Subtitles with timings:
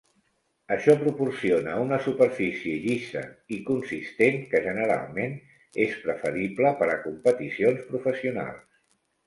[0.75, 3.23] Això proporciona una superfície llisa
[3.59, 5.37] i consistent, que generalment
[5.87, 8.69] és preferible per a competicions professionals.